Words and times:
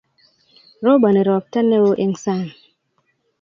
Roponi 0.85 1.21
ropta 1.29 1.59
neo 1.67 1.89
eng' 2.03 2.19
sang' 2.23 2.51